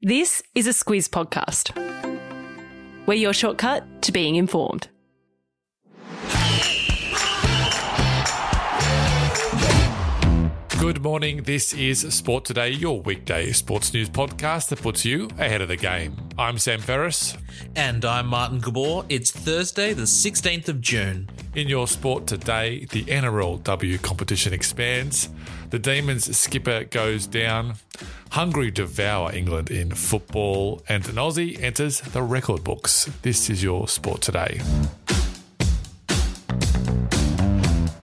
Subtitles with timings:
[0.00, 1.74] This is a Squiz podcast.
[3.06, 4.86] We're your shortcut to being informed.
[10.78, 11.42] Good morning.
[11.42, 15.76] This is Sport Today, your weekday sports news podcast that puts you ahead of the
[15.76, 16.16] game.
[16.38, 17.36] I'm Sam Ferris.
[17.74, 19.04] And I'm Martin Gabor.
[19.08, 21.28] It's Thursday, the 16th of June.
[21.58, 25.28] In your sport today, the NRLW competition expands.
[25.70, 27.74] The Demons skipper goes down.
[28.30, 30.80] Hungary devour England in football.
[30.88, 33.10] And an Aussie enters the record books.
[33.22, 34.60] This is your sport today.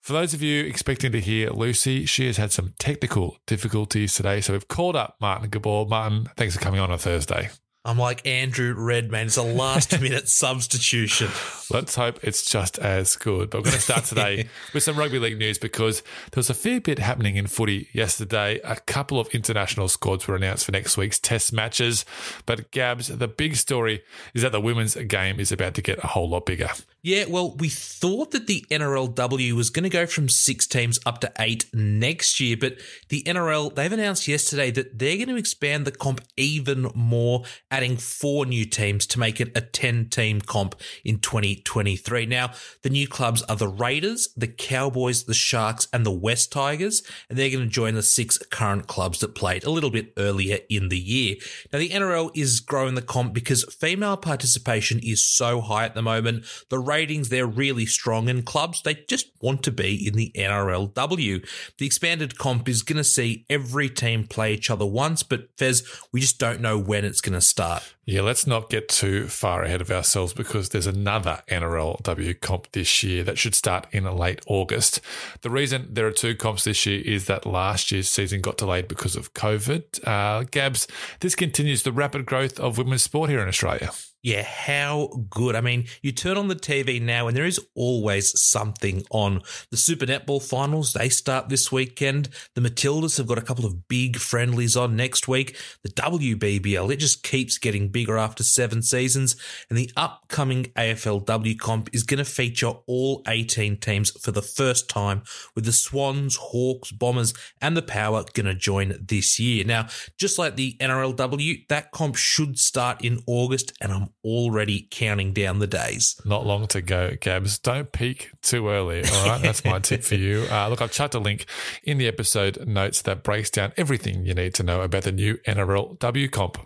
[0.00, 4.40] For those of you expecting to hear Lucy, she has had some technical difficulties today.
[4.40, 5.84] So we've called up Martin Gabor.
[5.84, 7.50] Martin, thanks for coming on a Thursday.
[7.84, 9.26] I'm like Andrew Redmayne.
[9.26, 11.28] It's a last minute substitution.
[11.68, 13.50] Let's hope it's just as good.
[13.50, 16.54] But we're going to start today with some rugby league news because there was a
[16.54, 18.60] fair bit happening in footy yesterday.
[18.62, 22.04] A couple of international squads were announced for next week's test matches.
[22.46, 26.08] But Gabs, the big story is that the women's game is about to get a
[26.08, 26.68] whole lot bigger.
[27.04, 31.20] Yeah, well, we thought that the NRLW was going to go from six teams up
[31.22, 32.76] to eight next year, but
[33.08, 37.96] the NRL, they've announced yesterday that they're going to expand the comp even more, adding
[37.96, 42.24] four new teams to make it a 10 team comp in 2023.
[42.26, 47.02] Now, the new clubs are the Raiders, the Cowboys, the Sharks, and the West Tigers,
[47.28, 50.58] and they're going to join the six current clubs that played a little bit earlier
[50.70, 51.34] in the year.
[51.72, 56.02] Now, the NRL is growing the comp because female participation is so high at the
[56.02, 56.44] moment.
[56.68, 61.46] The ratings, they're really strong, and clubs, they just want to be in the NRLW.
[61.78, 65.82] The expanded comp is going to see every team play each other once, but Fez,
[66.12, 67.82] we just don't know when it's going to start.
[68.04, 73.04] Yeah, let's not get too far ahead of ourselves because there's another NRLW comp this
[73.04, 75.00] year that should start in late August.
[75.42, 78.88] The reason there are two comps this year is that last year's season got delayed
[78.88, 80.04] because of COVID.
[80.04, 80.88] Uh, Gabs,
[81.20, 83.92] this continues the rapid growth of women's sport here in Australia.
[84.22, 85.56] Yeah, how good.
[85.56, 89.42] I mean, you turn on the TV now and there is always something on.
[89.72, 92.28] The Super Netball finals, they start this weekend.
[92.54, 95.56] The Matildas have got a couple of big friendlies on next week.
[95.82, 99.36] The WBBL, it just keeps getting bigger after seven seasons.
[99.68, 104.88] And the upcoming AFLW comp is going to feature all 18 teams for the first
[104.88, 105.22] time,
[105.54, 109.64] with the Swans, Hawks, Bombers, and the Power going to join this year.
[109.64, 109.88] Now,
[110.18, 115.58] just like the NRLW, that comp should start in August, and I'm already counting down
[115.58, 116.20] the days.
[116.24, 117.58] Not long to go, Gabs.
[117.58, 119.04] Don't peak too early.
[119.04, 119.42] All right.
[119.42, 120.46] That's my tip for you.
[120.52, 121.46] Uh, look, I've chucked a link
[121.82, 125.38] in the episode notes that breaks down everything you need to know about the new
[125.46, 126.58] NRLW comp.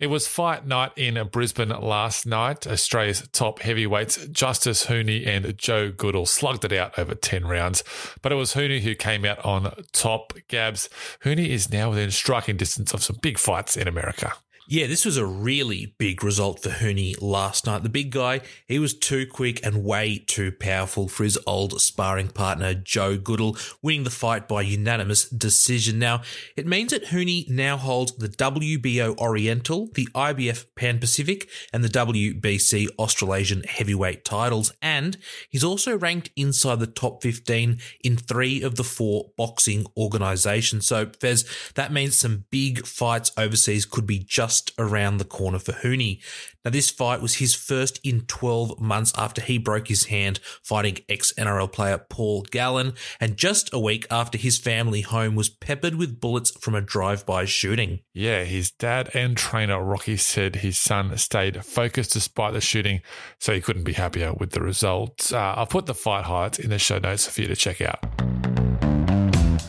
[0.00, 2.66] It was fight night in Brisbane last night.
[2.66, 7.84] Australia's top heavyweights, Justice Huni and Joe Goodall, slugged it out over 10 rounds.
[8.22, 10.32] But it was Huni who came out on top.
[10.48, 10.88] Gabs,
[11.22, 14.32] Huni is now within striking distance of some big fights in America.
[14.72, 17.82] Yeah, this was a really big result for Huni last night.
[17.82, 22.28] The big guy, he was too quick and way too powerful for his old sparring
[22.28, 25.98] partner, Joe Goodall, winning the fight by unanimous decision.
[25.98, 26.22] Now,
[26.56, 31.88] it means that Huni now holds the WBO Oriental, the IBF Pan Pacific, and the
[31.88, 34.72] WBC Australasian heavyweight titles.
[34.80, 40.86] And he's also ranked inside the top 15 in three of the four boxing organizations.
[40.86, 41.44] So, Fez,
[41.74, 46.20] that means some big fights overseas could be just just around the corner for Huni.
[46.64, 50.98] Now, this fight was his first in 12 months after he broke his hand fighting
[51.08, 55.94] ex NRL player Paul Gallen, and just a week after his family home was peppered
[55.94, 58.00] with bullets from a drive by shooting.
[58.12, 63.00] Yeah, his dad and trainer Rocky said his son stayed focused despite the shooting,
[63.38, 65.32] so he couldn't be happier with the results.
[65.32, 68.29] Uh, I'll put the fight highlights in the show notes for you to check out.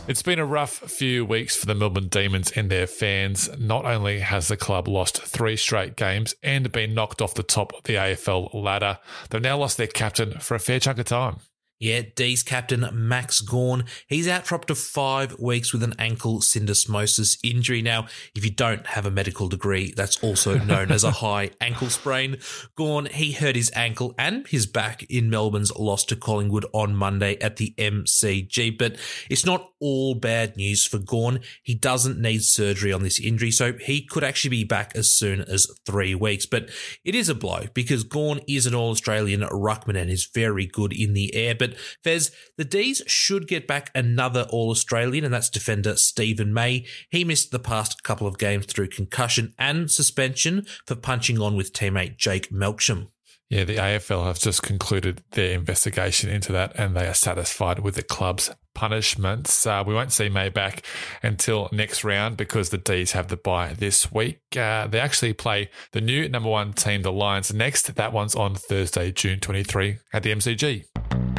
[0.08, 3.50] It's been a rough few weeks for the Melbourne Demons and their fans.
[3.58, 7.72] Not only has the club lost three straight games and been knocked off the top
[7.74, 8.98] of the AFL ladder,
[9.30, 11.38] they've now lost their captain for a fair chunk of time.
[11.82, 16.40] Yeah, D's captain Max Gawn, he's out for up to five weeks with an ankle
[16.40, 17.82] syndesmosis injury.
[17.82, 18.06] Now,
[18.36, 22.38] if you don't have a medical degree, that's also known as a high ankle sprain.
[22.76, 27.40] Gawn, he hurt his ankle and his back in Melbourne's loss to Collingwood on Monday
[27.40, 31.40] at the MCG, but it's not all bad news for Gawn.
[31.64, 35.42] He doesn't need surgery on this injury, so he could actually be back as soon
[35.42, 36.46] as three weeks.
[36.46, 36.70] But
[37.04, 40.94] it is a blow because Gawn is an All Australian ruckman and is very good
[40.94, 41.56] in the air.
[41.56, 41.71] But
[42.04, 46.86] Fez, the D's should get back another All Australian, and that's defender Steven May.
[47.10, 51.74] He missed the past couple of games through concussion and suspension for punching on with
[51.74, 53.08] teammate Jake Melksham.
[53.52, 57.96] Yeah, the AFL have just concluded their investigation into that and they are satisfied with
[57.96, 59.68] the club's punishments.
[59.68, 60.86] Uh, we won't see May back
[61.22, 64.40] until next round because the D's have the bye this week.
[64.56, 67.94] Uh, they actually play the new number one team, the Lions, next.
[67.94, 71.31] That one's on Thursday, June 23 at the MCG.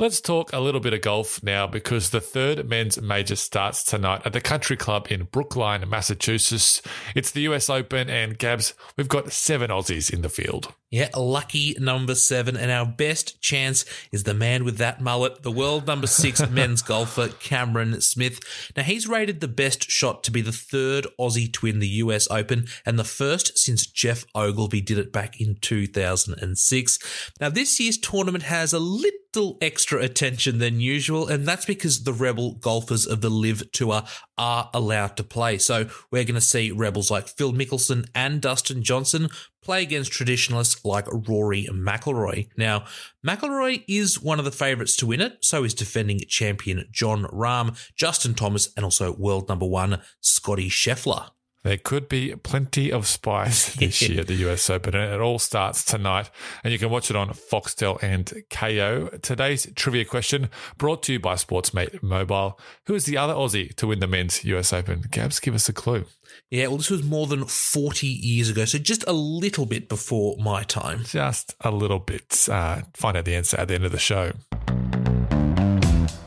[0.00, 4.22] Let's talk a little bit of golf now because the third men's major starts tonight
[4.24, 6.80] at the Country Club in Brookline, Massachusetts.
[7.14, 10.72] It's the US Open, and Gabs, we've got seven Aussies in the field.
[10.90, 12.56] Yeah, lucky number seven.
[12.56, 16.80] And our best chance is the man with that mullet, the world number six men's
[16.80, 18.40] golfer, Cameron Smith.
[18.76, 22.26] Now, he's rated the best shot to be the third Aussie to win the US
[22.30, 26.98] Open and the first since Geoff Ogilvy did it back in 2006.
[27.38, 29.20] Now, this year's tournament has a little
[29.60, 34.02] extra attention than usual, and that's because the Rebel golfers of the LIV Tour
[34.36, 35.58] are allowed to play.
[35.58, 39.28] So we're going to see Rebels like Phil Mickelson and Dustin Johnson
[39.62, 42.48] play against traditionalists like Rory McIlroy.
[42.56, 42.84] Now,
[43.24, 47.78] McIlroy is one of the favourites to win it, so is defending champion Jon Rahm,
[47.94, 51.30] Justin Thomas, and also world number one Scotty Scheffler.
[51.62, 55.38] There could be plenty of spice this year at the US Open, and it all
[55.38, 56.30] starts tonight.
[56.64, 59.20] And you can watch it on Foxtel and Kayo.
[59.20, 60.48] Today's trivia question
[60.78, 62.58] brought to you by Sportsmate Mobile.
[62.86, 65.04] Who is the other Aussie to win the men's US Open?
[65.10, 66.06] Gabs, give us a clue.
[66.50, 70.36] Yeah, well, this was more than 40 years ago, so just a little bit before
[70.38, 71.04] my time.
[71.04, 72.48] Just a little bit.
[72.48, 74.32] Uh, find out the answer at the end of the show.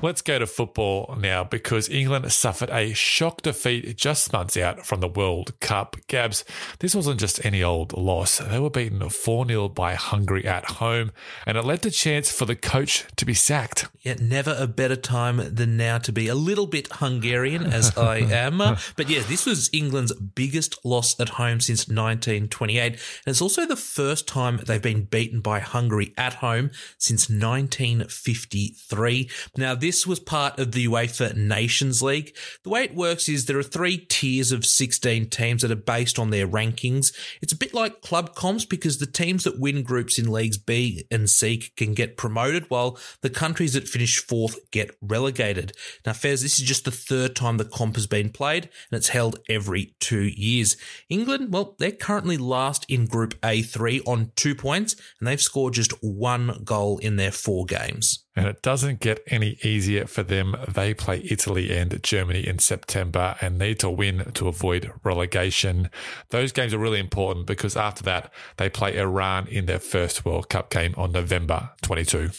[0.03, 5.00] Let's go to football now because England suffered a shock defeat just months out from
[5.00, 5.95] the World Cup.
[6.07, 6.44] Gabs,
[6.79, 8.39] this wasn't just any old loss.
[8.39, 11.13] They were beaten 4 0 by Hungary at home,
[11.47, 13.88] and it led to chance for the coach to be sacked.
[14.01, 18.17] Yet never a better time than now to be a little bit Hungarian, as I
[18.29, 18.57] am.
[18.57, 22.91] but yeah, this was England's biggest loss at home since 1928.
[22.91, 29.29] And it's also the first time they've been beaten by Hungary at home since 1953.
[29.55, 32.35] Now, this this was part of the UEFA Nations League.
[32.63, 36.17] The way it works is there are three tiers of 16 teams that are based
[36.17, 37.13] on their rankings.
[37.43, 41.05] It's a bit like club comps because the teams that win groups in leagues B
[41.11, 45.73] and C can get promoted while the countries that finish fourth get relegated.
[46.07, 49.09] Now, Fez, this is just the third time the comp has been played and it's
[49.09, 50.75] held every two years.
[51.07, 55.93] England, well, they're currently last in Group A3 on two points and they've scored just
[56.01, 58.22] one goal in their four games.
[58.35, 60.56] And it doesn't get any easier for them.
[60.68, 65.89] They play Italy and Germany in September and need to win to avoid relegation.
[66.30, 70.50] Those games are really important because after that, they play Iran in their first World
[70.50, 72.31] Cup game on November 22.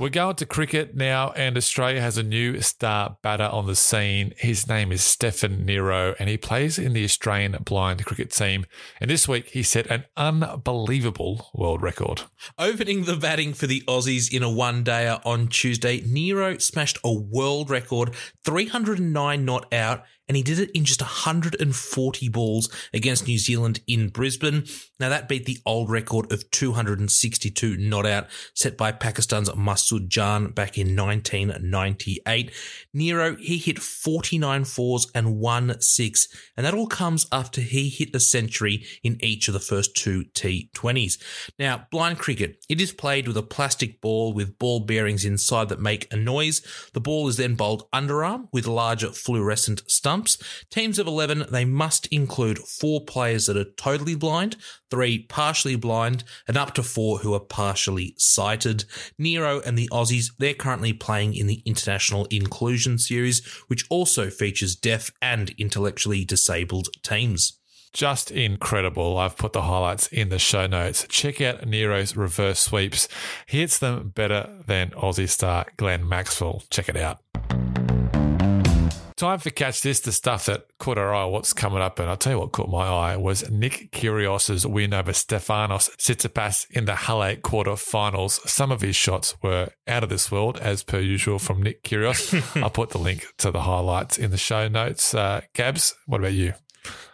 [0.00, 4.32] We're going to cricket now, and Australia has a new star batter on the scene.
[4.38, 8.64] His name is Steffan Nero, and he plays in the Australian blind cricket team.
[8.98, 12.22] And this week, he set an unbelievable world record.
[12.58, 17.12] Opening the batting for the Aussies in a one dayer on Tuesday, Nero smashed a
[17.12, 23.36] world record 309 not out and he did it in just 140 balls against New
[23.36, 24.64] Zealand in Brisbane.
[25.00, 30.52] Now, that beat the old record of 262 not out set by Pakistan's Masood Jan
[30.52, 32.52] back in 1998.
[32.94, 38.14] Nero, he hit 49 fours and one six, and that all comes after he hit
[38.14, 41.20] a century in each of the first two T20s.
[41.58, 45.80] Now, blind cricket, it is played with a plastic ball with ball bearings inside that
[45.80, 46.62] make a noise.
[46.92, 50.19] The ball is then bowled underarm with larger fluorescent stumps
[50.70, 54.56] Teams of 11, they must include four players that are totally blind,
[54.90, 58.84] three partially blind, and up to four who are partially sighted.
[59.18, 64.76] Nero and the Aussies, they're currently playing in the International Inclusion Series, which also features
[64.76, 67.60] deaf and intellectually disabled teams
[67.92, 69.18] just incredible.
[69.18, 71.06] I've put the highlights in the show notes.
[71.08, 73.08] Check out Nero's reverse sweeps.
[73.46, 76.62] He hits them better than Aussie star Glenn Maxwell.
[76.70, 77.18] Check it out.
[79.20, 81.98] Time for Catch This, the stuff that caught our eye, what's coming up.
[81.98, 86.70] And I'll tell you what caught my eye was Nick Kyrgios's win over Stefanos Tsitsipas
[86.70, 88.40] in the Halle quarterfinals.
[88.48, 92.32] Some of his shots were out of this world, as per usual from Nick Kyrgios.
[92.62, 95.12] I'll put the link to the highlights in the show notes.
[95.12, 96.54] Uh, Gabs, what about you?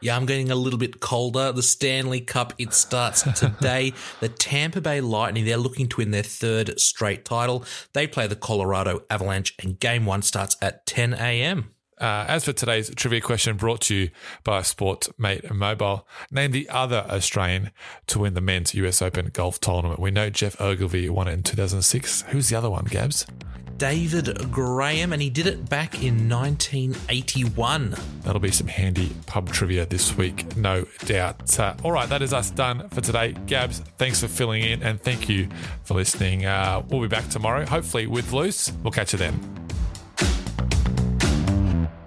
[0.00, 1.50] Yeah, I'm getting a little bit colder.
[1.50, 3.94] The Stanley Cup, it starts today.
[4.20, 7.64] the Tampa Bay Lightning, they're looking to win their third straight title.
[7.94, 11.72] They play the Colorado Avalanche, and game one starts at 10 a.m.
[11.98, 14.10] Uh, as for today's trivia question brought to you
[14.44, 17.70] by Sportsmate Mobile, name the other Australian
[18.06, 19.98] to win the men's US Open golf tournament.
[19.98, 22.22] We know Geoff Ogilvy won it in 2006.
[22.28, 23.26] Who's the other one, Gabs?
[23.78, 27.94] David Graham, and he did it back in 1981.
[28.22, 31.58] That'll be some handy pub trivia this week, no doubt.
[31.58, 33.34] Uh, all right, that is us done for today.
[33.46, 35.48] Gabs, thanks for filling in and thank you
[35.84, 36.46] for listening.
[36.46, 38.72] Uh, we'll be back tomorrow, hopefully with Lucy.
[38.82, 39.65] We'll catch you then.